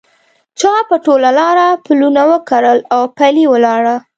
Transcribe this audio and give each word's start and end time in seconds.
چا 0.59 0.73
په 0.89 0.95
ټول 1.05 1.21
لاره 1.39 1.67
پلونه 1.85 2.21
وکرل 2.31 2.79
اوپلي 2.97 3.45
ولاړه 3.49 3.95